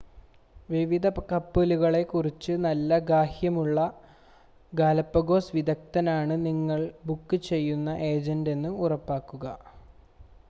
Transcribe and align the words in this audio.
വിവിധ 0.69 1.07
കപ്പലുകളെ 1.23 2.01
കുറിച്ച് 2.03 2.53
നല്ല 2.63 2.97
ഗ്രാഹ്യമുള്ള 3.01 3.77
ഗാലപ്പഗോസ് 4.73 5.53
വിദഗ്‌ദ്ധനാണ് 5.55 6.37
നിങ്ങൾ 6.47 6.79
ബുക്ക് 7.05 7.39
ചെയ്യുന്ന 7.49 7.91
ഏജൻ്റെന്ന് 8.09 8.71
ഉറപ്പാക്കുക 8.81 9.45